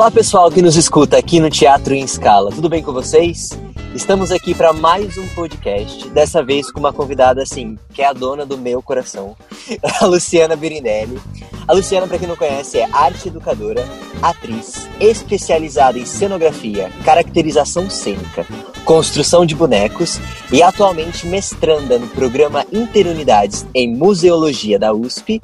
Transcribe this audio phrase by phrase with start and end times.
[0.00, 3.50] Olá pessoal que nos escuta aqui no Teatro em Escala, tudo bem com vocês?
[3.94, 8.14] Estamos aqui para mais um podcast, dessa vez com uma convidada assim, que é a
[8.14, 9.36] dona do meu coração,
[10.00, 11.20] a Luciana Birinelli.
[11.68, 13.86] A Luciana, para quem não conhece, é arte educadora,
[14.22, 18.46] atriz, especializada em cenografia, caracterização cênica,
[18.86, 20.18] construção de bonecos
[20.50, 25.42] e atualmente mestranda no programa Interunidades em Museologia da USP.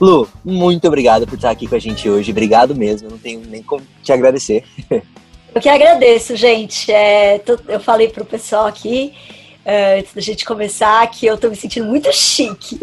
[0.00, 2.30] Lu, muito obrigado por estar aqui com a gente hoje.
[2.30, 4.64] Obrigado mesmo, não tenho nem como te agradecer.
[5.54, 6.90] Eu que agradeço, gente.
[6.90, 9.14] É, tô, eu falei pro pessoal aqui,
[9.64, 12.76] é, antes da gente começar, que eu tô me sentindo muito chique.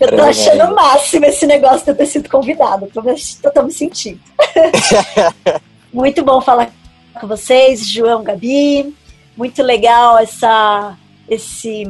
[0.00, 2.88] eu tô achando o máximo esse negócio de eu ter sido convidada.
[2.92, 4.18] Tô, tô, tô me sentindo.
[5.94, 6.72] muito bom falar
[7.20, 8.92] com vocês, João, Gabi.
[9.36, 10.98] Muito legal essa,
[11.28, 11.84] esse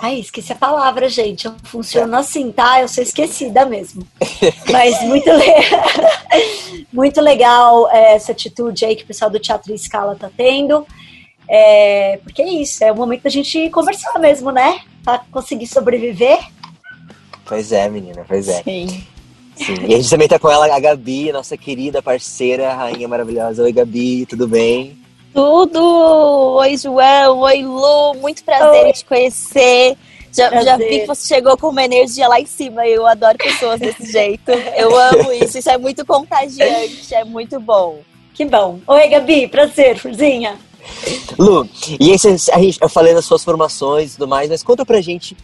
[0.00, 1.50] Ai, esqueci a palavra, gente.
[1.64, 2.80] Funciona assim, tá?
[2.80, 4.06] Eu sou esquecida mesmo.
[4.70, 6.86] Mas muito, le...
[6.92, 10.86] muito legal é, essa atitude aí que o pessoal do Teatro Escala tá tendo.
[11.48, 14.80] É, porque é isso, é o momento da gente conversar mesmo, né?
[15.02, 16.38] Pra conseguir sobreviver.
[17.44, 18.62] Pois é, menina, pois é.
[18.62, 19.04] Sim.
[19.56, 19.74] Sim.
[19.88, 23.64] E a gente também tá com ela, a Gabi, nossa querida parceira, rainha maravilhosa.
[23.64, 24.96] Oi, Gabi, tudo bem?
[25.32, 26.56] Tudo!
[26.58, 27.38] Oi, João!
[27.40, 28.14] Oi, Lu!
[28.14, 28.90] Muito prazer Oi.
[28.90, 29.96] em te conhecer.
[30.32, 32.86] Já, já, vi que você chegou com uma energia lá em cima.
[32.86, 34.50] Eu adoro pessoas desse jeito.
[34.50, 35.58] Eu amo isso.
[35.58, 37.14] Isso é muito contagiante.
[37.14, 38.00] É muito bom.
[38.34, 38.78] Que bom.
[38.86, 39.48] Oi, Gabi.
[39.48, 40.56] Prazer, Furzinha.
[41.38, 41.68] Lu,
[42.00, 45.00] e aí a gente, eu falei das suas formações e tudo mais, mas conta pra
[45.00, 45.36] gente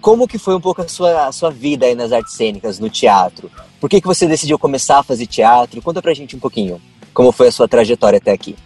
[0.00, 2.90] como que foi um pouco a sua, a sua vida aí nas artes cênicas, no
[2.90, 3.50] teatro.
[3.80, 5.80] Por que, que você decidiu começar a fazer teatro?
[5.82, 6.80] Conta pra gente um pouquinho
[7.12, 8.56] como foi a sua trajetória até aqui.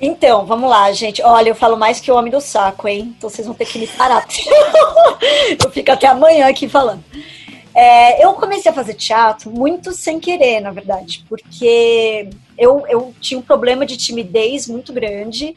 [0.00, 1.22] Então, vamos lá, gente.
[1.22, 3.14] Olha, eu falo mais que o homem do saco, hein?
[3.16, 4.26] Então vocês vão ter que me parar.
[5.62, 7.04] eu fico até amanhã aqui falando.
[7.74, 13.38] É, eu comecei a fazer teatro muito sem querer, na verdade, porque eu, eu tinha
[13.38, 15.56] um problema de timidez muito grande.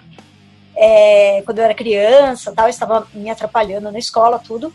[0.75, 4.73] É, quando eu era criança, tal, eu estava me atrapalhando na escola, tudo.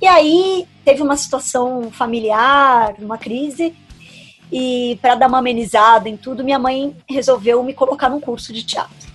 [0.00, 3.74] E aí teve uma situação familiar, uma crise,
[4.52, 8.62] e para dar uma amenizada em tudo, minha mãe resolveu me colocar num curso de
[8.62, 9.12] teatro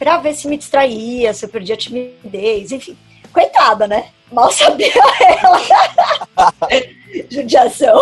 [0.00, 2.96] para ver se me distraía, se eu perdia timidez, enfim.
[3.30, 4.08] Coitada, né?
[4.32, 4.90] Mal sabia
[5.42, 5.60] ela.
[7.30, 8.00] Judiação.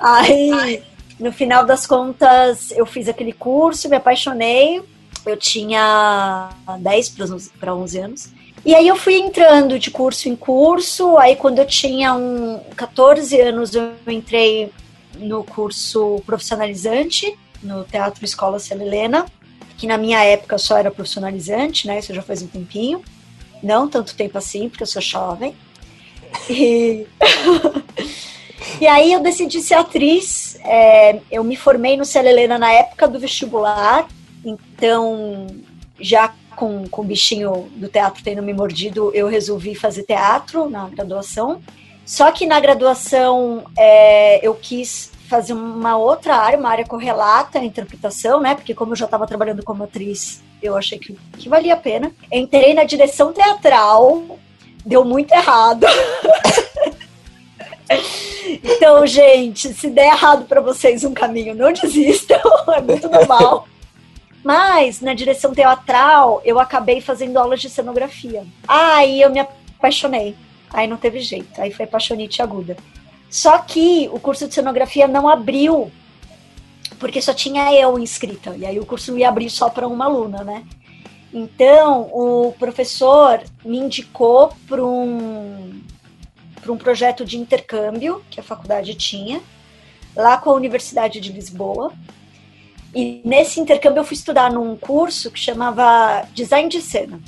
[0.00, 0.82] Aí,
[1.20, 4.82] no final das contas, eu fiz aquele curso, me apaixonei.
[5.26, 7.14] Eu tinha 10
[7.60, 8.32] para 11 anos.
[8.64, 11.18] E aí eu fui entrando de curso em curso.
[11.18, 14.72] Aí quando eu tinha um 14 anos, eu entrei
[15.18, 19.26] no curso profissionalizante no Teatro Escola Cela Helena
[19.76, 21.98] que na minha época só era profissionalizante, né?
[21.98, 23.02] Isso já faz um tempinho.
[23.62, 25.54] Não tanto tempo assim, porque eu sou jovem.
[26.48, 27.06] E,
[28.80, 30.58] e aí eu decidi ser atriz.
[30.64, 34.08] É, eu me formei no Célia Helena na época do vestibular,
[34.44, 35.46] então
[36.00, 40.88] já com, com o bichinho do teatro tendo me mordido, eu resolvi fazer teatro na
[40.88, 41.60] graduação.
[42.06, 47.64] Só que na graduação é, eu quis fazer uma outra área, uma área correlata à
[47.64, 48.54] interpretação, né?
[48.54, 52.12] Porque como eu já estava trabalhando como atriz, eu achei que, que valia a pena.
[52.30, 54.38] Entrei na direção teatral,
[54.84, 55.84] deu muito errado.
[58.62, 62.40] então, gente, se der errado para vocês um caminho, não desistam,
[62.72, 63.66] é muito normal.
[64.44, 68.44] Mas na direção teatral, eu acabei fazendo aulas de cenografia.
[68.68, 70.36] Aí eu me apaixonei.
[70.72, 71.60] Aí não teve jeito.
[71.60, 72.76] Aí foi apaixonite aguda.
[73.30, 75.90] Só que o curso de cenografia não abriu,
[76.98, 78.56] porque só tinha eu inscrita.
[78.56, 80.64] E aí o curso ia abrir só para uma aluna, né?
[81.32, 85.82] Então, o professor me indicou para um,
[86.66, 89.42] um projeto de intercâmbio que a faculdade tinha,
[90.14, 91.92] lá com a Universidade de Lisboa.
[92.94, 97.20] E nesse intercâmbio eu fui estudar num curso que chamava Design de Cena,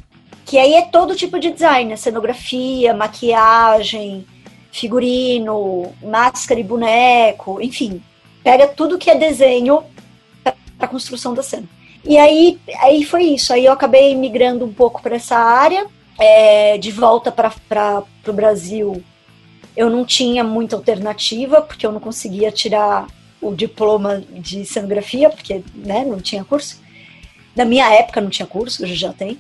[0.49, 4.27] que aí é todo tipo de design, cenografia, maquiagem,
[4.73, 8.03] figurino, máscara e boneco, enfim,
[8.43, 9.85] pega tudo que é desenho
[10.43, 11.69] para a construção da cena.
[12.03, 13.53] E aí, aí foi isso.
[13.53, 15.87] Aí eu acabei migrando um pouco para essa área,
[16.19, 19.05] é, de volta para o Brasil.
[19.77, 23.07] Eu não tinha muita alternativa, porque eu não conseguia tirar
[23.39, 26.81] o diploma de cenografia, porque né, não tinha curso.
[27.55, 29.39] Na minha época não tinha curso, hoje já tem.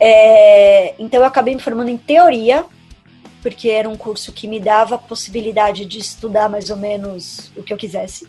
[0.00, 2.64] É, então eu acabei me formando em teoria
[3.42, 7.62] porque era um curso que me dava a possibilidade de estudar mais ou menos o
[7.62, 8.28] que eu quisesse.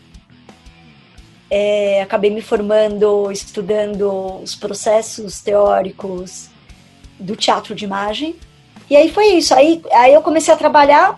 [1.50, 6.48] É, acabei me formando estudando os processos teóricos
[7.18, 8.36] do teatro de imagem.
[8.88, 9.54] E aí foi isso.
[9.54, 11.16] Aí, aí eu comecei a trabalhar.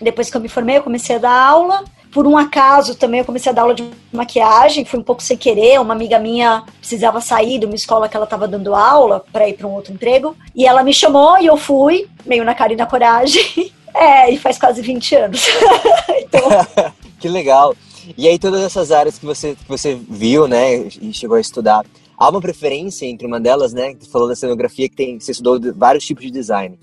[0.00, 1.84] Depois que eu me formei, eu comecei a dar aula.
[2.12, 5.36] Por um acaso também eu comecei a dar aula de maquiagem, foi um pouco sem
[5.36, 5.80] querer.
[5.80, 9.54] Uma amiga minha precisava sair de uma escola que ela estava dando aula para ir
[9.54, 10.36] para um outro emprego.
[10.54, 13.72] E ela me chamou e eu fui, meio na cara e na coragem.
[13.94, 15.44] É, e faz quase 20 anos.
[16.22, 16.42] então...
[17.18, 17.74] que legal.
[18.16, 21.84] E aí todas essas áreas que você, que você viu, né, e chegou a estudar,
[22.16, 25.58] há uma preferência entre uma delas, né, que falou da cenografia que tem, você estudou
[25.74, 26.78] vários tipos de design.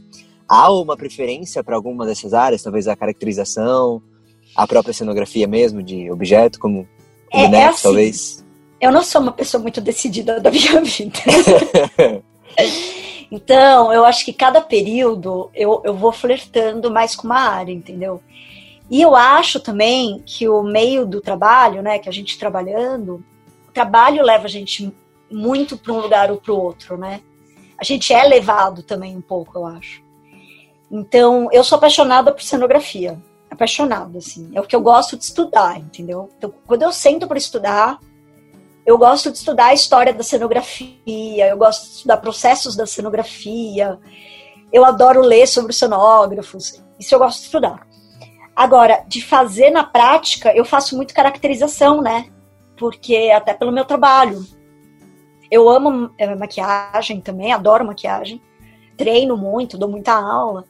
[0.48, 4.02] Há uma preferência para alguma dessas áreas, talvez a caracterização,
[4.56, 6.88] a própria cenografia mesmo, de objeto, como
[7.32, 8.46] é, boneco, é assim, talvez?
[8.80, 11.20] Eu não sou uma pessoa muito decidida da minha vida.
[13.32, 18.22] então, eu acho que cada período eu, eu vou flertando mais com uma área, entendeu?
[18.90, 23.24] E eu acho também que o meio do trabalho, né, que a gente trabalhando,
[23.68, 24.94] o trabalho leva a gente
[25.30, 27.22] muito para um lugar ou para o outro, né?
[27.78, 30.02] A gente é levado também um pouco, eu acho.
[30.90, 33.20] Então, eu sou apaixonada por cenografia.
[33.56, 34.52] Apaixonada, assim.
[34.54, 36.30] É o que eu gosto de estudar, entendeu?
[36.38, 38.00] Então, quando eu sento para estudar,
[38.86, 43.98] eu gosto de estudar a história da cenografia, eu gosto de estudar processos da cenografia,
[44.72, 47.88] eu adoro ler sobre os cenógrafos, isso eu gosto de estudar.
[48.54, 52.30] Agora, de fazer na prática, eu faço muito caracterização, né?
[52.78, 54.46] Porque até pelo meu trabalho.
[55.50, 58.42] Eu amo é, maquiagem também, adoro maquiagem.
[58.98, 60.66] Treino muito, dou muita aula.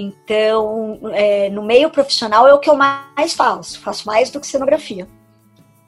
[0.00, 3.80] Então, é, no meio profissional é o que eu mais faço.
[3.80, 5.08] Faço mais do que cenografia.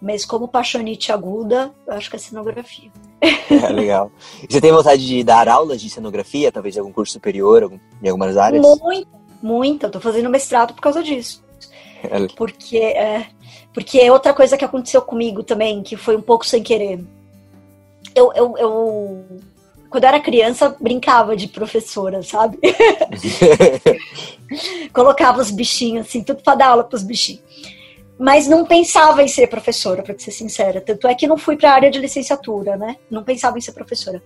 [0.02, 2.90] Mas como paixonite aguda, eu acho que é cenografia.
[3.20, 4.10] É, legal.
[4.42, 7.70] E você tem vontade de dar aulas de cenografia, talvez em algum curso superior,
[8.02, 8.60] em algumas áreas?
[8.60, 9.08] Muito,
[9.40, 9.86] muito.
[9.86, 11.44] Eu tô fazendo mestrado por causa disso.
[12.02, 12.26] É.
[12.34, 13.28] Porque, é,
[13.72, 17.04] porque é outra coisa que aconteceu comigo também, que foi um pouco sem querer.
[18.12, 19.24] Eu, eu, eu
[19.90, 22.58] quando eu era criança, brincava de professora, sabe?
[24.94, 27.42] Colocava os bichinhos, assim, tudo para dar aula pros bichinhos.
[28.16, 30.80] Mas não pensava em ser professora, para ser sincera.
[30.80, 32.96] Tanto é que não fui para a área de licenciatura, né?
[33.10, 34.22] Não pensava em ser professora.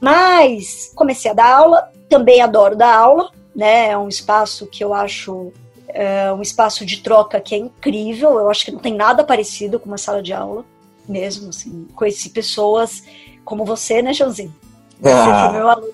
[0.00, 3.88] Mas comecei a dar aula, também adoro dar aula, né?
[3.88, 5.52] É um espaço que eu acho
[5.88, 8.38] é um espaço de troca que é incrível.
[8.38, 10.64] Eu acho que não tem nada parecido com uma sala de aula,
[11.08, 11.48] mesmo.
[11.48, 11.88] Assim.
[11.94, 13.02] Conheci pessoas
[13.44, 14.54] como você, né, Joãozinho?
[15.00, 15.48] Você ah.
[15.48, 15.92] foi meu aluno.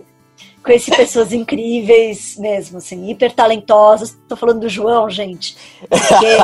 [0.62, 4.16] Conheci pessoas incríveis mesmo, assim, hiper talentosas.
[4.28, 5.56] Tô falando do João, gente.
[5.88, 6.36] Porque...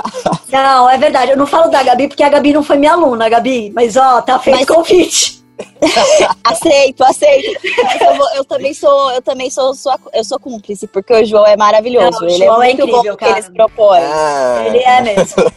[0.50, 1.32] não, é verdade.
[1.32, 3.70] Eu não falo da Gabi porque a Gabi não foi minha aluna, Gabi.
[3.74, 4.66] Mas, ó, tá feito mas...
[4.66, 5.44] convite.
[6.44, 7.60] aceito, aceito.
[8.00, 11.46] Eu, vou, eu, também sou, eu também sou, sou, eu sou cúmplice, porque o João
[11.46, 12.20] é maravilhoso.
[12.20, 13.32] Não, ele é João é, muito é incrível, bom cara.
[13.32, 13.98] que ele se propõe.
[14.00, 14.64] Ah.
[14.66, 15.52] Ele é mesmo.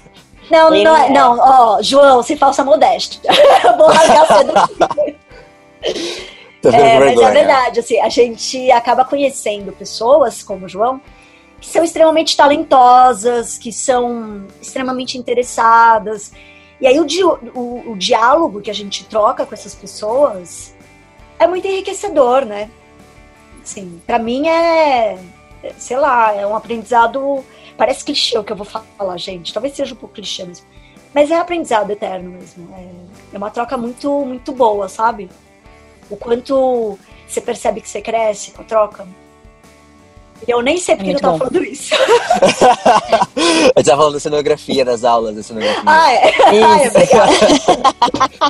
[0.49, 1.09] Não, não, é.
[1.09, 3.21] não, ó, João, se falsa modéstia.
[3.77, 4.53] Vou rasgar cedo.
[6.73, 10.99] é, mas é verdade, assim, a gente acaba conhecendo pessoas como o João
[11.59, 16.31] que são extremamente talentosas, que são extremamente interessadas.
[16.79, 20.73] E aí o, di o, o diálogo que a gente troca com essas pessoas
[21.37, 22.69] é muito enriquecedor, né?
[23.61, 25.19] Assim, para mim é,
[25.77, 27.43] sei lá, é um aprendizado
[27.79, 29.53] Parece clichê o que eu vou falar, gente.
[29.53, 30.65] Talvez seja um pouco clichê mesmo.
[31.15, 32.67] Mas é aprendizado eterno mesmo.
[32.75, 35.29] É, é uma troca muito, muito boa, sabe?
[36.09, 39.07] O quanto você percebe que você cresce com a troca.
[40.45, 41.45] E eu nem sei porque é eu tava bom.
[41.45, 41.95] falando isso.
[43.73, 45.83] eu tava falando da cenografia, das aulas da cenografia.
[45.85, 46.33] Ah, é?
[46.61, 47.31] Ai, obrigada.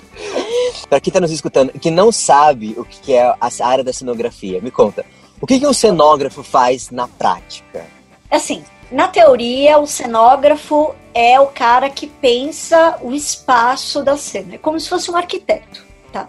[0.90, 4.60] pra quem tá nos escutando, que não sabe o que é a área da cenografia,
[4.60, 5.06] me conta.
[5.40, 7.86] O que, que um cenógrafo faz na prática?
[8.32, 14.56] Assim, na teoria, o cenógrafo é o cara que pensa o espaço da cena.
[14.56, 16.28] É como se fosse um arquiteto, tá?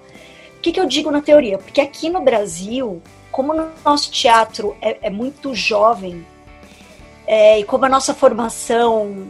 [0.56, 1.56] O que, que eu digo na teoria?
[1.56, 3.02] Porque aqui no Brasil,
[3.32, 6.26] como o nosso teatro é, é muito jovem,
[7.26, 9.26] é, e como a nossa formação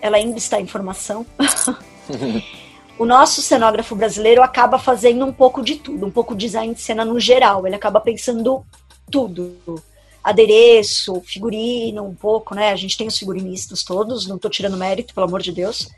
[0.00, 1.26] ela ainda está em formação,
[2.98, 6.80] o nosso cenógrafo brasileiro acaba fazendo um pouco de tudo, um pouco de design de
[6.80, 7.66] cena no geral.
[7.66, 8.64] Ele acaba pensando
[9.10, 9.82] tudo
[10.22, 12.70] adereço, figurino, um pouco, né?
[12.70, 15.88] A gente tem os figurinistas todos, não estou tirando mérito, pelo amor de Deus.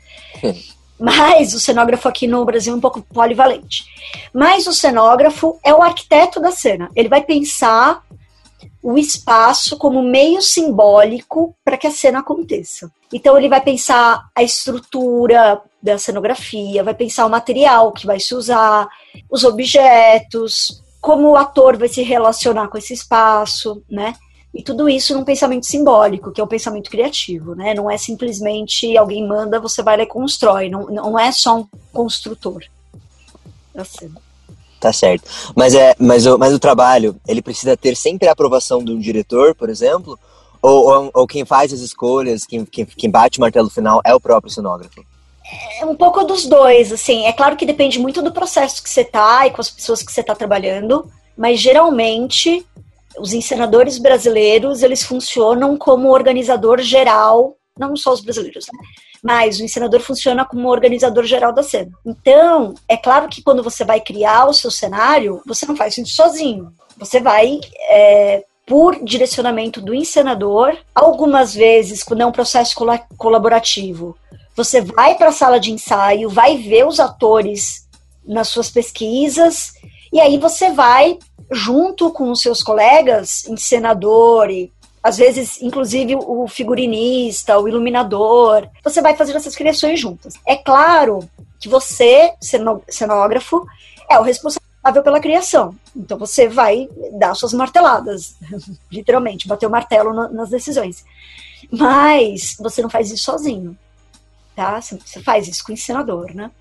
[0.99, 3.85] Mas o cenógrafo aqui no Brasil é um pouco polivalente.
[4.33, 6.89] Mas o cenógrafo é o arquiteto da cena.
[6.95, 8.03] Ele vai pensar
[8.81, 12.91] o espaço como meio simbólico para que a cena aconteça.
[13.11, 18.35] Então ele vai pensar a estrutura da cenografia, vai pensar o material que vai se
[18.35, 18.87] usar,
[19.29, 24.15] os objetos, como o ator vai se relacionar com esse espaço, né?
[24.53, 27.73] E tudo isso num pensamento simbólico, que é o um pensamento criativo, né?
[27.73, 30.69] Não é simplesmente alguém manda, você vai lá e constrói.
[30.69, 32.63] Não, não é só um construtor.
[33.75, 34.13] Assim.
[34.79, 35.29] Tá certo.
[35.53, 38.99] Mas, é, mas, o, mas o trabalho, ele precisa ter sempre a aprovação de um
[38.99, 40.17] diretor, por exemplo?
[40.61, 44.15] Ou, ou, ou, quem faz as escolhas, quem, quem, quem bate o martelo final é
[44.15, 45.03] o próprio cenógrafo?
[45.79, 47.25] É um pouco dos dois, assim.
[47.25, 50.11] É claro que depende muito do processo que você tá e com as pessoas que
[50.11, 52.65] você tá trabalhando, mas geralmente
[53.17, 58.79] os encenadores brasileiros, eles funcionam como organizador geral, não só os brasileiros, né?
[59.23, 61.91] mas o encenador funciona como organizador geral da cena.
[62.05, 66.13] Então, é claro que quando você vai criar o seu cenário, você não faz isso
[66.13, 66.73] sozinho.
[66.97, 67.59] Você vai
[67.89, 72.75] é, por direcionamento do encenador, algumas vezes, quando é um processo
[73.17, 74.17] colaborativo,
[74.55, 77.87] você vai para a sala de ensaio, vai ver os atores
[78.25, 79.73] nas suas pesquisas,
[80.11, 81.17] e aí você vai,
[81.51, 84.71] junto com os seus colegas, encenador e
[85.03, 90.35] às vezes, inclusive, o figurinista, o iluminador, você vai fazer essas criações juntas.
[90.47, 91.29] É claro
[91.59, 92.33] que você,
[92.87, 93.65] cenógrafo,
[94.09, 95.75] é o responsável pela criação.
[95.93, 96.87] Então você vai
[97.19, 98.35] dar suas marteladas,
[98.89, 101.03] literalmente, bater o martelo nas decisões.
[101.69, 103.77] Mas você não faz isso sozinho,
[104.55, 104.79] tá?
[104.81, 106.51] Você faz isso com o encenador, né?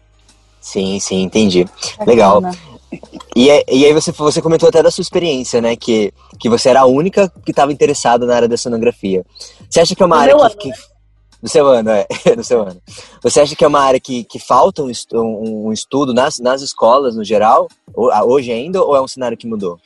[0.60, 1.66] Sim, sim, entendi.
[2.06, 2.40] Legal.
[3.34, 5.74] E, é, e aí você, você comentou até da sua experiência, né?
[5.74, 9.24] Que, que você era a única que estava interessada na área da sonografia.
[9.68, 10.74] Você acha que é uma área que, ano, que, né?
[11.42, 12.06] Do seu ano, é.
[12.36, 12.80] Do seu ano.
[13.22, 16.62] Você acha que é uma área que, que falta um, um, um estudo nas, nas
[16.62, 17.68] escolas, no geral?
[17.94, 19.80] Hoje ainda, ou é um cenário que mudou?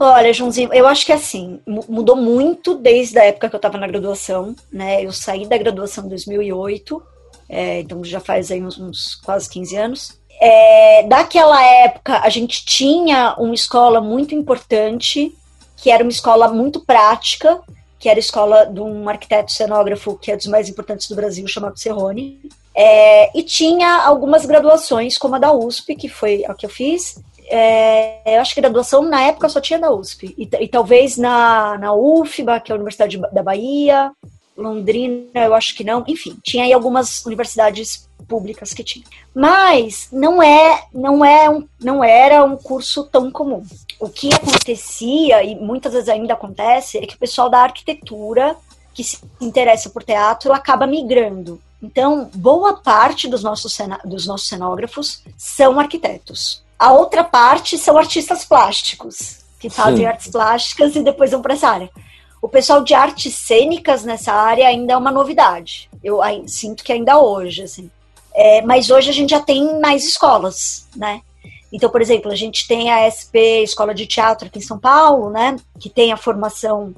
[0.00, 3.86] Olha, Joãozinho, eu acho que assim, mudou muito desde a época que eu estava na
[3.88, 5.04] graduação, né?
[5.04, 7.02] Eu saí da graduação em 2008,
[7.48, 10.18] é, então já faz aí uns, uns quase 15 anos.
[10.40, 15.34] É, daquela época, a gente tinha uma escola muito importante,
[15.76, 17.60] que era uma escola muito prática,
[17.98, 21.46] que era a escola de um arquiteto cenógrafo que é dos mais importantes do Brasil,
[21.48, 22.40] chamado Serrone.
[22.74, 27.20] É, e tinha algumas graduações, como a da USP, que foi a que eu fiz.
[27.50, 30.34] É, eu acho que graduação na época só tinha da USP.
[30.38, 34.12] E, e talvez na, na UFBA, que é a Universidade da Bahia,
[34.58, 36.04] Londrina, eu acho que não.
[36.06, 39.04] Enfim, tinha aí algumas universidades públicas que tinha.
[39.34, 43.64] Mas não é, não é um, não era um curso tão comum.
[44.00, 48.56] O que acontecia e muitas vezes ainda acontece é que o pessoal da arquitetura
[48.92, 51.60] que se interessa por teatro acaba migrando.
[51.80, 56.64] Então, boa parte dos nossos, dos nossos cenógrafos são arquitetos.
[56.76, 60.06] A outra parte são artistas plásticos, que fazem Sim.
[60.06, 61.90] artes plásticas e depois vão para essa área.
[62.40, 65.90] O pessoal de artes cênicas nessa área ainda é uma novidade.
[66.02, 67.90] Eu sinto que ainda hoje, assim.
[68.34, 71.20] É, mas hoje a gente já tem mais escolas, né?
[71.72, 75.30] Então, por exemplo, a gente tem a SP Escola de Teatro aqui em São Paulo,
[75.30, 75.56] né?
[75.78, 76.94] Que tem a formação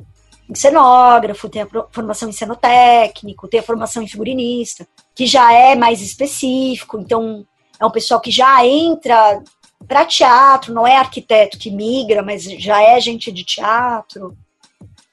[0.49, 5.75] em cenógrafo, tem a formação em cenotécnico, tem a formação em figurinista, que já é
[5.75, 6.99] mais específico.
[6.99, 7.47] Então,
[7.79, 9.43] é um pessoal que já entra
[9.89, 14.37] para teatro, não é arquiteto que migra, mas já é gente de teatro.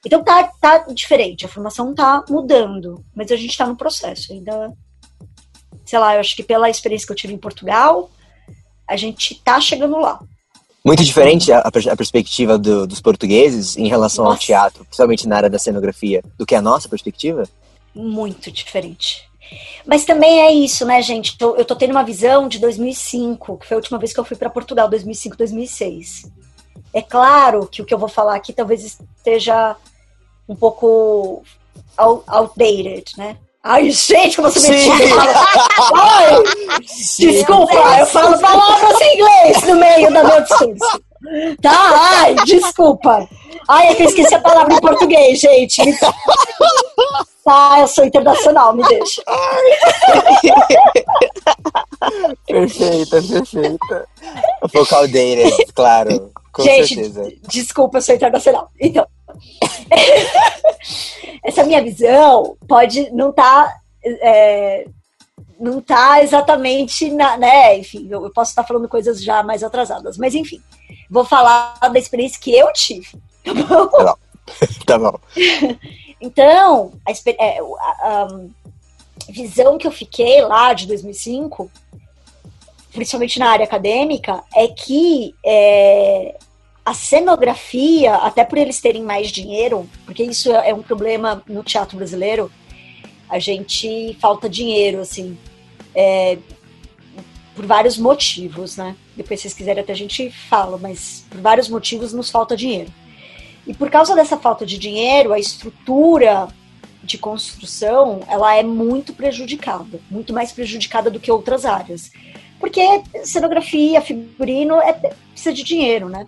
[0.08, 4.72] Então tá, tá diferente, a formação tá mudando, mas a gente tá no processo ainda.
[5.84, 8.10] Sei lá, eu acho que pela experiência que eu tive em Portugal,
[8.88, 10.18] a gente tá chegando lá.
[10.82, 14.36] Muito diferente a, a perspectiva do, dos portugueses em relação nossa.
[14.36, 17.42] ao teatro, principalmente na área da cenografia, do que a nossa perspectiva?
[17.94, 19.28] Muito diferente.
[19.84, 21.36] Mas também é isso, né, gente?
[21.38, 24.24] Eu, eu tô tendo uma visão de 2005, que foi a última vez que eu
[24.24, 26.32] fui para Portugal, 2005, 2006.
[26.94, 29.76] É claro que o que eu vou falar aqui talvez esteja
[30.48, 31.42] um pouco
[31.96, 33.36] outdated, né?
[33.62, 34.76] Ai, gente, como você me
[35.94, 36.42] Ai,
[36.78, 41.02] desculpa, eu falo palavras em inglês no meio da meu discurso.
[41.60, 41.72] Tá?
[41.72, 43.28] Ai, desculpa.
[43.68, 45.82] Ai, é que eu esqueci a palavra em português, gente.
[47.44, 49.22] Tá, eu sou internacional, me deixa.
[52.46, 54.08] perfeita, perfeita.
[54.70, 56.30] Pouco outdated, claro.
[56.52, 57.32] Com gente, certeza.
[57.48, 58.70] desculpa, eu sou internacional.
[58.78, 59.06] Então,
[61.42, 63.66] essa minha visão pode não estar.
[63.66, 64.86] Tá, é,
[65.58, 70.34] não tá exatamente na, né, enfim, eu, posso estar falando coisas já mais atrasadas, mas
[70.34, 70.62] enfim,
[71.10, 73.08] vou falar da experiência que eu tive,
[73.44, 73.88] tá bom?
[73.88, 74.18] Tá bom.
[74.86, 75.18] Tá bom.
[76.20, 78.28] então, a, é, a, a,
[79.28, 81.70] visão que eu fiquei lá de 2005,
[82.92, 86.38] principalmente na área acadêmica, é que é,
[86.84, 91.98] a cenografia, até por eles terem mais dinheiro, porque isso é um problema no teatro
[91.98, 92.50] brasileiro,
[93.28, 95.36] a gente falta dinheiro, assim,
[96.00, 96.38] é,
[97.56, 98.94] por vários motivos, né?
[99.16, 102.92] Depois, se vocês quiserem, até a gente fala, mas por vários motivos nos falta dinheiro.
[103.66, 106.46] E por causa dessa falta de dinheiro, a estrutura
[107.02, 112.12] de construção, ela é muito prejudicada, muito mais prejudicada do que outras áreas.
[112.60, 112.80] Porque
[113.24, 116.26] cenografia, figurino, é, precisa de dinheiro, né?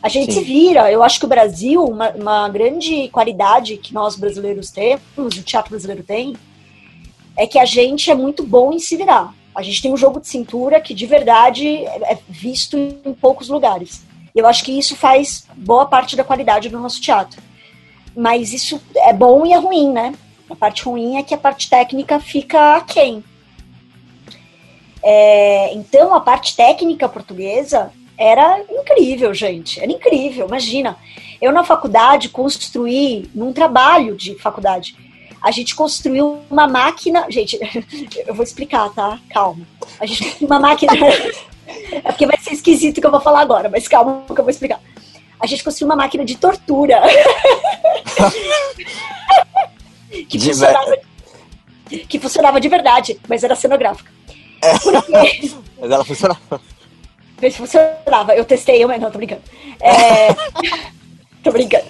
[0.00, 0.38] A gente Sim.
[0.38, 0.92] se vira.
[0.92, 5.70] Eu acho que o Brasil, uma, uma grande qualidade que nós brasileiros temos, o teatro
[5.70, 6.36] brasileiro tem,
[7.36, 9.34] é que a gente é muito bom em se virar.
[9.54, 13.48] A gente tem um jogo de cintura que de verdade é é visto em poucos
[13.48, 14.04] lugares.
[14.34, 17.40] Eu acho que isso faz boa parte da qualidade do nosso teatro.
[18.16, 20.14] Mas isso é bom e é ruim, né?
[20.50, 23.22] A parte ruim é que a parte técnica fica aquém.
[25.02, 29.80] É, então, a parte técnica portuguesa era incrível, gente.
[29.80, 30.96] Era incrível, imagina.
[31.40, 34.96] Eu, na faculdade, construí, num trabalho de faculdade,
[35.44, 37.26] a gente construiu uma máquina.
[37.28, 37.58] Gente,
[38.26, 39.20] eu vou explicar, tá?
[39.28, 39.66] Calma.
[40.00, 40.92] A gente construiu uma máquina.
[41.90, 44.44] É porque vai ser esquisito o que eu vou falar agora, mas calma que eu
[44.44, 44.78] vou explicar.
[45.40, 47.00] A gente construiu uma máquina de tortura.
[50.28, 50.98] que, De funcionava,
[52.06, 54.12] que funcionava de verdade, mas era cenográfica.
[54.82, 56.60] Porque Mas ela funcionava.
[57.52, 58.34] Funcionava.
[58.34, 59.42] Eu testei, mas não, tô brincando.
[59.80, 60.28] É...
[61.44, 61.84] tô brincando.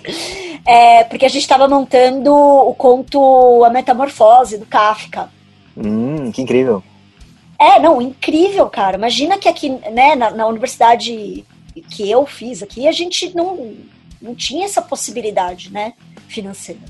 [0.67, 5.31] É, porque a gente tava montando o conto A Metamorfose, do Kafka.
[5.77, 6.83] Hum, que incrível.
[7.59, 8.97] É, não, incrível, cara.
[8.97, 11.45] Imagina que aqui, né, na, na universidade
[11.91, 13.75] que eu fiz aqui, a gente não,
[14.21, 15.95] não tinha essa possibilidade, né,
[16.29, 16.81] financeira.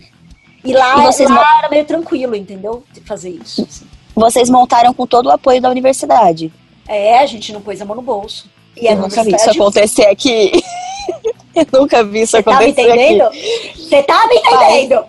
[0.64, 2.82] E lá, E vocês lá era meio tranquilo, entendeu?
[2.92, 3.62] De fazer isso.
[3.62, 3.86] assim.
[4.14, 6.52] Vocês montaram com todo o apoio da universidade.
[6.88, 8.48] É, a gente não pôs a mão no bolso.
[8.76, 10.52] E a Eu nunca vi isso acontecer aqui.
[11.54, 13.00] Eu nunca vi isso Tá me acontecer aqui.
[13.02, 13.30] entendendo?
[13.76, 15.04] Você tá me entendendo?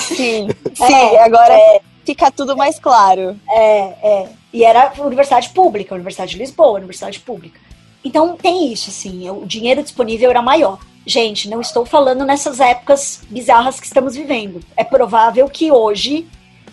[0.00, 0.48] Sim,
[0.80, 1.58] É, sim, agora
[2.04, 3.38] fica tudo mais claro.
[3.48, 4.28] É, é.
[4.52, 7.58] E era universidade pública, Universidade de Lisboa, Universidade Pública.
[8.04, 10.78] Então tem isso, assim, o dinheiro disponível era maior.
[11.06, 14.60] Gente, não estou falando nessas épocas bizarras que estamos vivendo.
[14.76, 16.26] É provável que hoje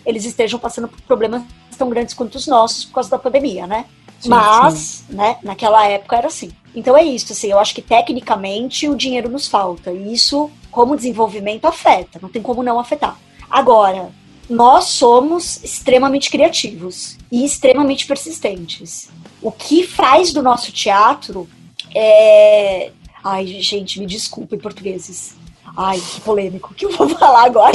[0.05, 1.43] eles estejam passando por problemas
[1.77, 3.85] tão grandes quanto os nossos por causa da pandemia, né?
[4.21, 6.51] Sim, Mas, né, naquela época era assim.
[6.75, 9.91] Então é isso, assim, eu acho que tecnicamente o dinheiro nos falta.
[9.91, 12.19] E isso, como desenvolvimento, afeta.
[12.21, 13.17] Não tem como não afetar.
[13.49, 14.11] Agora,
[14.49, 19.09] nós somos extremamente criativos e extremamente persistentes.
[19.41, 21.49] O que faz do nosso teatro
[21.95, 22.91] é.
[23.23, 25.35] Ai, gente, me desculpem, portugueses.
[25.75, 26.71] Ai, que polêmico.
[26.71, 27.73] O que eu vou falar agora?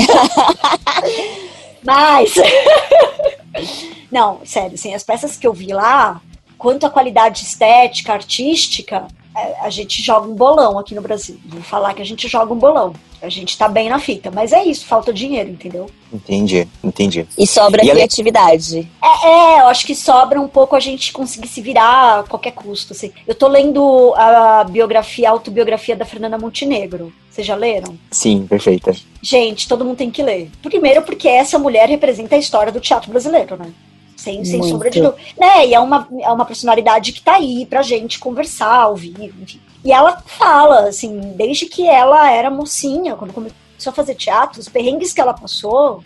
[1.82, 2.34] Mas.
[4.10, 6.20] Não, sério, assim, as peças que eu vi lá,
[6.58, 11.38] quanto à qualidade estética, artística, é, a gente joga um bolão aqui no Brasil.
[11.44, 12.94] Vou falar que a gente joga um bolão.
[13.20, 14.30] A gente tá bem na fita.
[14.30, 15.90] Mas é isso, falta dinheiro, entendeu?
[16.10, 17.26] Entendi, entendi.
[17.36, 18.88] E sobra E criatividade.
[19.02, 22.52] É, é, eu acho que sobra um pouco a gente conseguir se virar a qualquer
[22.52, 22.94] custo.
[22.94, 23.12] Assim.
[23.26, 27.12] Eu tô lendo a biografia, a autobiografia da Fernanda Montenegro.
[27.30, 27.98] Vocês já leram?
[28.10, 28.94] Sim, perfeita.
[29.20, 30.50] Gente, todo mundo tem que ler.
[30.62, 33.70] Primeiro porque essa mulher representa a história do teatro brasileiro, né?
[34.16, 34.70] Sem, sem Muito.
[34.72, 35.20] sombra de dúvida.
[35.38, 35.66] Né?
[35.68, 39.60] E é uma, é uma personalidade que tá aí pra gente conversar, vivo, enfim.
[39.84, 43.54] E ela fala, assim, desde que ela era mocinha, quando começou
[43.86, 46.02] a fazer teatro, os perrengues que ela passou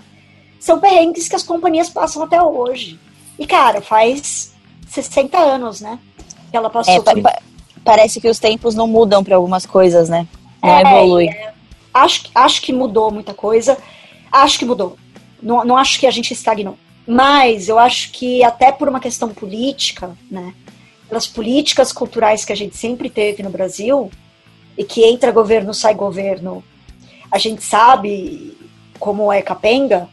[0.58, 2.98] são perrengues que as companhias passam até hoje.
[3.38, 4.52] E, cara, faz
[4.88, 5.98] 60 anos, né?
[6.50, 7.38] Que ela passou É, pa- por pa-
[7.84, 10.26] parece que os tempos não mudam para algumas coisas, né?
[10.62, 11.28] Não É, evolui.
[11.94, 13.78] acho, acho que mudou muita coisa.
[14.30, 14.98] Acho que mudou.
[15.42, 16.76] Não, não acho que a gente estagnou.
[17.10, 20.54] Mas eu acho que até por uma questão política, né?
[21.08, 24.10] Pelas políticas culturais que a gente sempre teve no Brasil,
[24.80, 26.64] e que entra governo, sai governo,
[27.30, 28.56] a gente sabe
[28.98, 30.08] como é capenga,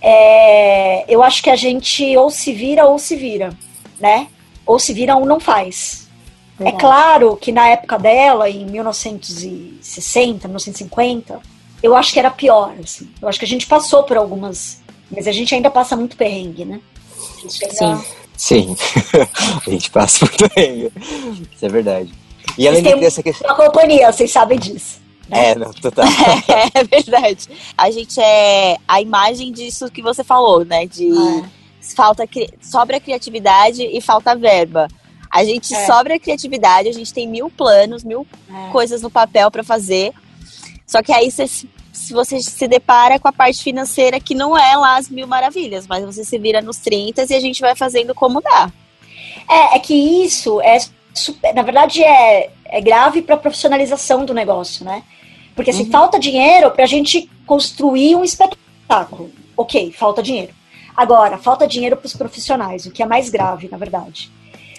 [0.00, 3.50] é, eu acho que a gente ou se vira ou se vira,
[4.00, 4.26] né?
[4.66, 6.08] Ou se vira ou não faz.
[6.58, 6.80] É Verdade.
[6.80, 11.40] claro que na época dela, em 1960, 1950,
[11.80, 13.08] eu acho que era pior, assim.
[13.22, 16.64] Eu acho que a gente passou por algumas, mas a gente ainda passa muito perrengue,
[16.64, 16.80] né?
[17.38, 18.04] A gente ainda- Sim.
[18.36, 18.76] Sim.
[19.66, 20.92] a gente passa por perrengue.
[21.54, 22.12] Isso é verdade.
[22.56, 23.46] E além dessa questão.
[23.48, 25.00] uma companhia, vocês sabem disso.
[25.28, 25.50] né?
[25.50, 26.04] É, não, total.
[26.74, 27.48] É verdade.
[27.76, 30.86] A gente é a imagem disso que você falou, né?
[30.86, 31.10] De
[31.94, 34.88] falta cri- sobra criatividade e falta verba.
[35.30, 35.86] A gente É.
[35.86, 38.70] sobra criatividade, a gente tem mil planos, mil É.
[38.70, 40.12] coisas no papel para fazer.
[40.86, 41.44] Só que aí você,
[41.92, 45.86] se você se depara com a parte financeira que não é lá as mil maravilhas,
[45.86, 48.70] mas você se vira nos 30 e a gente vai fazendo como dá.
[49.48, 50.78] É, é que isso é
[51.14, 55.02] super- na verdade é, é grave para a profissionalização do negócio, né?
[55.54, 55.90] Porque assim, Uhum.
[55.90, 59.30] falta dinheiro para a gente construir um espetáculo.
[59.56, 60.52] Ok, falta dinheiro.
[60.96, 64.30] Agora, falta dinheiro para os profissionais, o que é mais grave, na verdade.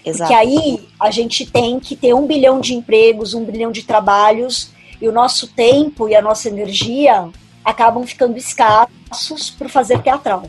[0.03, 4.71] Porque aí a gente tem que ter um bilhão de empregos, um bilhão de trabalhos,
[5.01, 7.29] e o nosso tempo e a nossa energia
[7.63, 10.43] acabam ficando escassos para fazer teatral.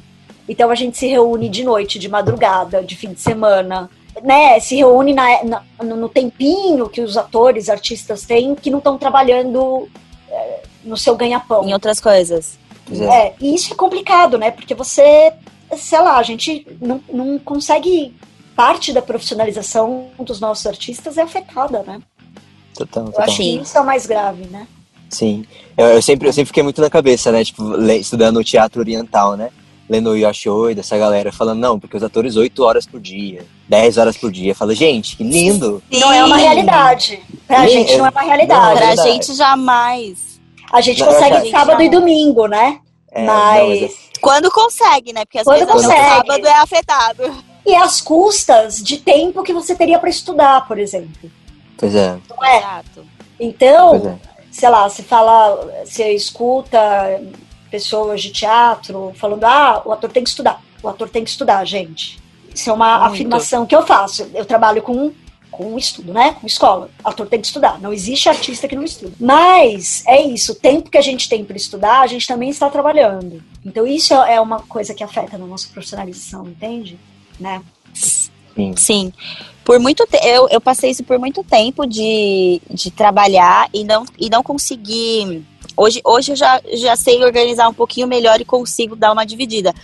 [0.48, 3.88] Então a gente se reúne de noite, de madrugada, de fim de semana.
[4.22, 8.98] né, se reúne na, na, no tempinho que os atores, artistas têm, que não estão
[8.98, 9.88] trabalhando
[10.28, 11.64] é, no seu ganha-pão.
[11.64, 12.58] Em outras coisas.
[12.92, 13.34] É.
[13.40, 14.50] e isso é complicado, né?
[14.50, 15.32] Porque você,
[15.76, 18.14] sei lá, a gente não, não consegue.
[18.56, 22.02] Parte da profissionalização dos nossos artistas é afetada, né?
[22.86, 23.20] Total, total.
[23.20, 24.66] Eu acho que isso é o mais grave, né?
[25.08, 25.44] Sim.
[25.76, 27.44] Eu, eu, sempre, eu sempre fiquei muito na cabeça, né?
[27.44, 29.50] Tipo, estudando teatro oriental, né?
[29.90, 33.98] lendo o Yoshoi, dessa galera, falando, não, porque os atores 8 horas por dia, 10
[33.98, 34.54] horas por dia.
[34.54, 35.82] Fala, gente, que lindo!
[35.90, 35.98] Sim.
[35.98, 37.20] Não é uma realidade.
[37.44, 38.80] Pra Sim, gente não é uma realidade.
[38.80, 40.40] Não, pra gente jamais.
[40.72, 42.78] A gente não, consegue sábado e domingo, né?
[43.10, 43.60] É, mas...
[43.60, 44.10] Não, mas...
[44.20, 45.24] Quando consegue, né?
[45.24, 46.00] Porque às Quando vezes consegue.
[46.00, 47.44] sábado é afetado.
[47.66, 51.28] E as custas de tempo que você teria para estudar, por exemplo.
[51.80, 52.18] Pois é.
[52.28, 52.58] Não é?
[52.58, 53.06] Exato.
[53.40, 54.18] Então, é.
[54.52, 56.78] sei lá, você fala, você escuta
[57.70, 61.64] pessoas de teatro falando: ah, o ator tem que estudar, o ator tem que estudar,
[61.64, 62.20] gente.
[62.54, 63.14] Isso é uma Muito.
[63.14, 64.28] afirmação que eu faço.
[64.34, 65.12] Eu trabalho com
[65.50, 66.36] com estudo, né?
[66.40, 66.88] Com escola.
[67.04, 67.78] O ator tem que estudar.
[67.80, 69.12] Não existe artista que não estuda.
[69.20, 70.52] Mas é isso.
[70.52, 73.42] O tempo que a gente tem para estudar, a gente também está trabalhando.
[73.64, 76.98] Então isso é uma coisa que afeta na nossa profissionalização, entende?
[77.38, 77.60] Né?
[77.92, 78.74] Sim.
[78.76, 79.12] Sim.
[79.64, 80.18] Por muito te...
[80.26, 85.44] eu, eu passei isso por muito tempo de, de trabalhar e não, e não conseguir
[85.76, 89.74] Hoje, hoje eu já, já sei organizar um pouquinho melhor e consigo dar uma dividida.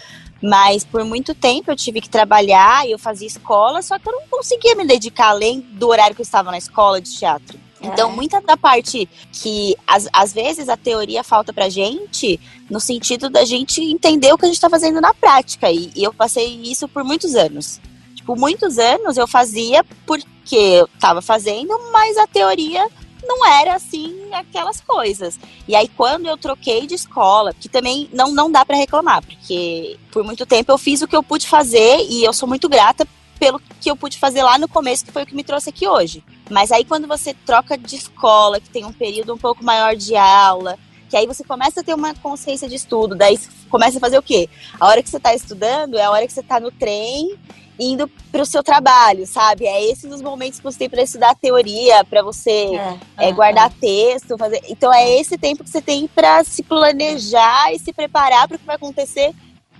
[0.42, 4.12] Mas por muito tempo eu tive que trabalhar e eu fazia escola, só que eu
[4.12, 7.58] não conseguia me dedicar além do horário que eu estava na escola de teatro.
[7.80, 8.12] Então, é.
[8.12, 12.38] muita da parte que às, às vezes a teoria falta pra gente,
[12.70, 15.70] no sentido da gente entender o que a gente tá fazendo na prática.
[15.70, 17.80] E, e eu passei isso por muitos anos.
[18.26, 22.84] Tipo, muitos anos eu fazia porque eu tava fazendo, mas a teoria
[23.22, 25.38] não era assim aquelas coisas.
[25.68, 29.96] E aí quando eu troquei de escola, que também não não dá para reclamar, porque
[30.10, 33.06] por muito tempo eu fiz o que eu pude fazer e eu sou muito grata
[33.38, 35.86] pelo que eu pude fazer lá no começo, que foi o que me trouxe aqui
[35.86, 36.24] hoje.
[36.50, 40.16] Mas aí quando você troca de escola, que tem um período um pouco maior de
[40.16, 40.76] aula,
[41.08, 43.38] que aí você começa a ter uma consciência de estudo, daí
[43.70, 44.48] começa a fazer o quê?
[44.80, 47.38] A hora que você está estudando é a hora que você está no trem
[47.78, 49.66] indo para o seu trabalho, sabe?
[49.66, 52.76] É esses os momentos que você tem para estudar teoria, para você
[53.18, 53.74] é, é, guardar é.
[53.80, 54.62] texto, fazer.
[54.68, 58.58] Então é esse tempo que você tem para se planejar e se preparar para o
[58.58, 59.34] que vai acontecer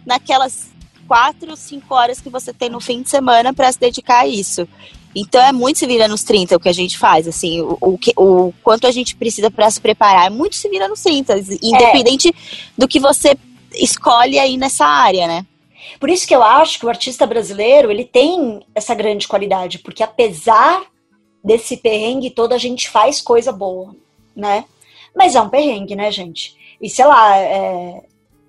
[0.05, 0.71] naquelas
[1.09, 4.69] quatro, cinco horas que você tem no fim de semana para se dedicar a isso.
[5.15, 7.97] Então é muito se vira nos 30 o que a gente faz, assim, o, o,
[7.97, 11.39] que, o quanto a gente precisa para se preparar, é muito se vira nos 30,
[11.63, 12.33] independente é.
[12.77, 13.35] do que você
[13.73, 15.47] escolhe aí nessa área, né?
[15.99, 20.03] Por isso que eu acho que o artista brasileiro ele tem essa grande qualidade, porque
[20.03, 20.85] apesar
[21.43, 23.95] desse perrengue todo, a gente faz coisa boa,
[24.35, 24.65] né?
[25.15, 26.57] Mas é um perrengue, né, gente?
[26.81, 28.03] E sei lá, é,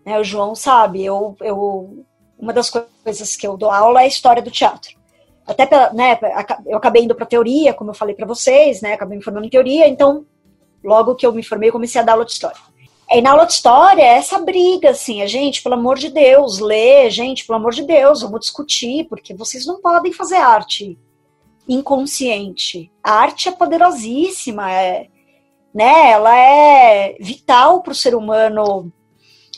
[0.06, 2.06] né, o João sabe, eu, eu,
[2.38, 4.98] uma das coisas que eu dou aula é a história do teatro.
[5.46, 6.20] Até pela, né,
[6.66, 8.94] eu acabei indo para teoria, como eu falei para vocês, né?
[8.94, 10.26] Acabei me formando em teoria, então
[10.84, 12.58] logo que eu me formei, eu comecei a dar aula de história.
[13.10, 16.60] E na aula de história, é essa briga, assim, a gente, pelo amor de Deus,
[16.60, 20.98] lê, gente, pelo amor de Deus, vamos discutir, porque vocês não podem fazer arte
[21.68, 22.92] inconsciente.
[23.02, 25.08] A arte é poderosíssima, é,
[25.74, 26.12] né?
[26.12, 28.92] Ela é vital para o ser humano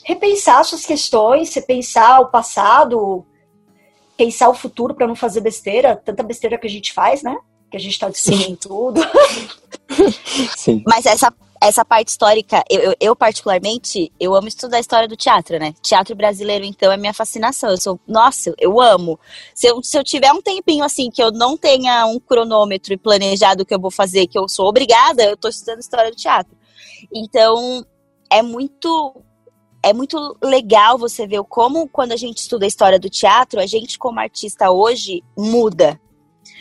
[0.03, 3.25] repensar suas questões, repensar o passado,
[4.17, 7.37] pensar o futuro para não fazer besteira, tanta besteira que a gente faz, né?
[7.69, 9.01] Que a gente está decidindo tudo.
[10.57, 10.83] Sim.
[10.85, 11.31] Mas essa
[11.61, 15.73] essa parte histórica, eu, eu, eu, particularmente, eu amo estudar a história do teatro, né?
[15.81, 17.69] Teatro brasileiro, então, é minha fascinação.
[17.71, 19.19] Eu sou, nossa, eu amo.
[19.53, 22.97] Se eu, se eu tiver um tempinho assim, que eu não tenha um cronômetro e
[22.97, 26.15] planejado o que eu vou fazer, que eu sou obrigada, eu tô estudando história do
[26.15, 26.55] teatro.
[27.13, 27.85] Então,
[28.31, 29.15] é muito.
[29.81, 33.65] É muito legal você ver como, quando a gente estuda a história do teatro, a
[33.65, 35.99] gente, como artista hoje, muda.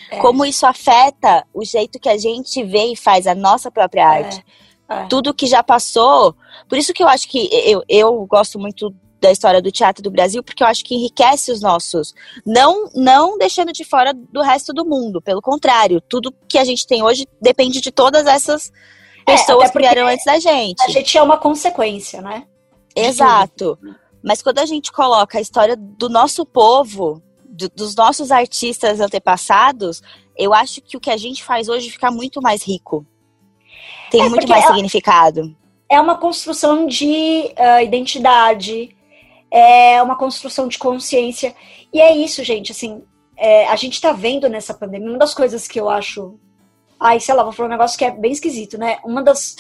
[0.08, 0.18] É.
[0.18, 4.38] Como isso afeta o jeito que a gente vê e faz a nossa própria arte.
[4.38, 5.04] É é.
[5.06, 6.34] Tudo que já passou.
[6.68, 10.10] Por isso que eu acho que eu, eu gosto muito da história do teatro do
[10.10, 12.14] Brasil, porque eu acho que enriquece os nossos.
[12.46, 15.20] Não, não deixando de fora do resto do mundo.
[15.20, 18.72] Pelo contrário, tudo que a gente tem hoje depende de todas essas
[19.26, 20.82] é, pessoas é, que vieram antes da gente.
[20.82, 22.46] A gente é uma consequência, né?
[22.94, 23.78] Exato.
[24.22, 30.00] Mas quando a gente coloca a história do nosso povo, do, dos nossos artistas antepassados,
[30.36, 33.04] eu acho que o que a gente faz hoje fica muito mais rico
[34.10, 35.56] tem é muito mais é, significado.
[35.88, 38.96] É uma construção de uh, identidade,
[39.50, 41.54] é uma construção de consciência.
[41.92, 43.02] E é isso, gente, assim,
[43.36, 46.38] é, a gente tá vendo nessa pandemia, uma das coisas que eu acho.
[47.00, 48.98] Ai, sei lá, vou falar um negócio que é bem esquisito, né?
[49.04, 49.56] Uma das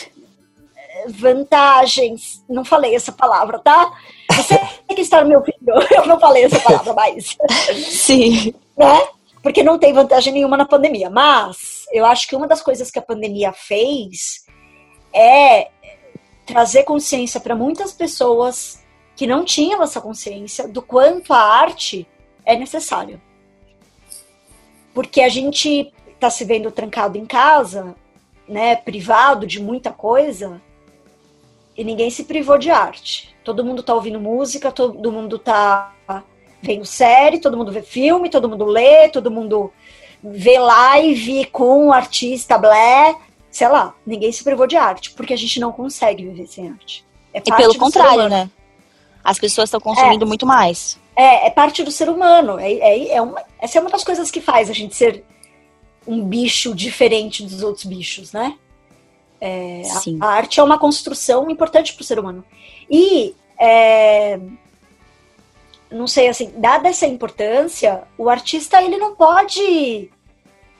[1.06, 2.44] vantagens.
[2.48, 3.90] Não falei essa palavra, tá?
[4.32, 4.58] Você
[4.94, 5.58] que está no meu filho,
[5.94, 7.36] eu não falei essa palavra mais.
[7.74, 8.54] Sim.
[8.76, 9.08] Né?
[9.48, 11.08] Porque não tem vantagem nenhuma na pandemia.
[11.08, 14.44] Mas eu acho que uma das coisas que a pandemia fez
[15.10, 15.70] é
[16.44, 18.84] trazer consciência para muitas pessoas
[19.16, 22.06] que não tinham essa consciência do quanto a arte
[22.44, 23.22] é necessária.
[24.92, 27.96] Porque a gente está se vendo trancado em casa,
[28.46, 30.60] né, privado de muita coisa,
[31.74, 33.34] e ninguém se privou de arte.
[33.42, 35.94] Todo mundo está ouvindo música, todo mundo está
[36.62, 39.72] vendo série, todo mundo vê filme, todo mundo lê, todo mundo
[40.22, 43.16] vê live com artista blé,
[43.50, 47.04] sei lá, ninguém se privou de arte, porque a gente não consegue viver sem arte.
[47.32, 48.50] É e pelo contrário, né?
[49.22, 50.98] As pessoas estão consumindo é, muito mais.
[51.14, 52.58] É, é parte do ser humano.
[52.58, 55.24] É, é, é uma, essa é uma das coisas que faz a gente ser
[56.06, 58.56] um bicho diferente dos outros bichos, né?
[59.40, 59.82] É,
[60.20, 62.44] a, a, arte é uma construção importante para o ser humano.
[62.90, 64.40] E é,
[65.90, 70.10] não sei, assim, dada essa importância, o artista ele não pode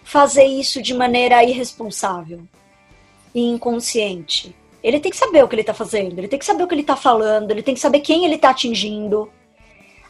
[0.02, 2.40] fazer isso de maneira irresponsável
[3.34, 4.54] e inconsciente.
[4.82, 6.74] Ele tem que saber o que ele está fazendo, ele tem que saber o que
[6.74, 9.30] ele está falando, ele tem que saber quem ele está atingindo,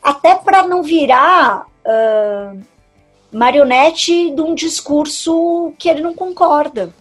[0.02, 2.60] até para não virar uh,
[3.32, 6.92] marionete de um discurso que ele não concorda.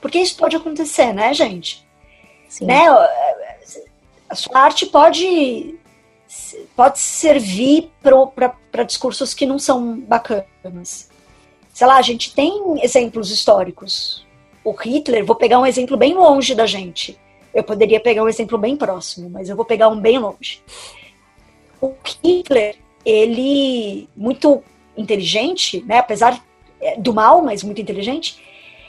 [0.00, 1.86] Porque isso pode acontecer, né, gente?
[2.48, 2.66] Sim.
[2.66, 2.86] Né?
[4.28, 5.78] A sua arte pode
[6.76, 11.10] pode servir para discursos que não são bacanas.
[11.72, 14.26] Sei lá, a gente tem exemplos históricos.
[14.64, 17.18] O Hitler, vou pegar um exemplo bem longe da gente.
[17.52, 20.62] Eu poderia pegar um exemplo bem próximo, mas eu vou pegar um bem longe.
[21.80, 24.62] O Hitler, ele, muito
[24.96, 26.42] inteligente, né, apesar
[26.98, 28.38] do mal, mas muito inteligente,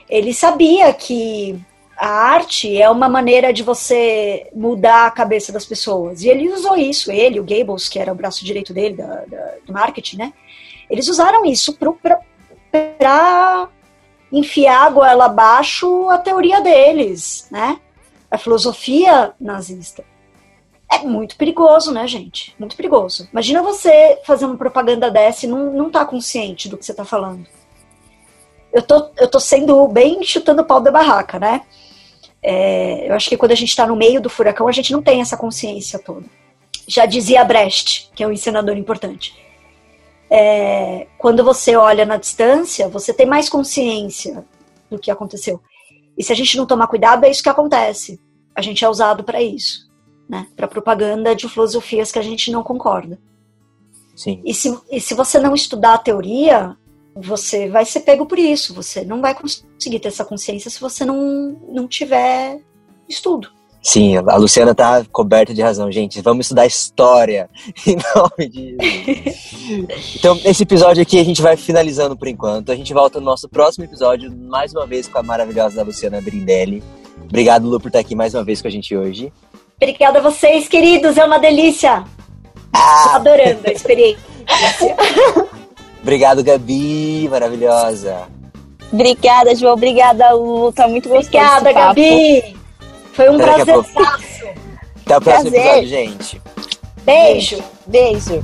[0.10, 1.58] ele sabia que
[2.02, 6.24] a arte é uma maneira de você mudar a cabeça das pessoas.
[6.24, 9.54] E ele usou isso, ele, o Gables, que era o braço direito dele, da, da,
[9.64, 10.34] do marketing, né?
[10.90, 13.70] Eles usaram isso para
[14.32, 17.80] enfiar a goela abaixo a teoria deles, né?
[18.32, 20.04] A filosofia nazista.
[20.92, 22.56] É muito perigoso, né, gente?
[22.58, 23.30] Muito perigoso.
[23.32, 27.46] Imagina você fazendo propaganda dessa e não, não tá consciente do que você tá falando.
[28.74, 31.62] Eu tô, eu tô sendo bem chutando o pau da barraca, né?
[32.44, 35.02] É, eu acho que quando a gente está no meio do furacão, a gente não
[35.02, 36.26] tem essa consciência toda.
[36.88, 39.36] Já dizia Brecht, que é um ensinador importante.
[40.30, 44.46] É, quando você olha na distância, você tem mais consciência
[44.90, 45.62] do que aconteceu.
[46.18, 48.20] E se a gente não tomar cuidado, é isso que acontece.
[48.56, 49.90] A gente é usado para isso,
[50.28, 50.48] né?
[50.56, 53.20] Para propaganda de filosofias que a gente não concorda.
[54.16, 54.42] Sim.
[54.46, 56.78] E se, e se você não estudar a teoria,
[57.16, 58.74] você vai ser pego por isso.
[58.74, 62.60] Você não vai conseguir ter essa consciência se você não, não tiver
[63.08, 63.50] estudo.
[63.84, 66.22] Sim, a Luciana tá coberta de razão, gente.
[66.22, 67.50] Vamos estudar história
[67.86, 70.18] em nome disso.
[70.18, 72.72] então, esse episódio aqui a gente vai finalizando por enquanto.
[72.72, 76.84] A gente volta no nosso próximo episódio, mais uma vez com a maravilhosa Luciana Brindelli.
[77.24, 79.34] Obrigado, Lu, por estar aqui mais uma vez com a gente hoje.
[79.82, 81.18] Obrigada a vocês, queridos.
[81.18, 82.04] É uma delícia.
[82.72, 83.04] Ah.
[83.04, 84.22] Tô adorando a experiência.
[86.02, 88.28] Obrigado, Gabi, maravilhosa.
[88.92, 89.74] Obrigada, João.
[89.74, 90.72] Obrigada, Lu.
[90.72, 91.28] Tá muito gostoso.
[91.28, 92.56] Obrigada, Gabi.
[93.14, 93.62] Foi um prazer.
[93.62, 95.60] Até o próximo prazer.
[95.60, 96.42] episódio, gente.
[97.06, 97.64] Beijo.
[97.88, 98.44] Beijo.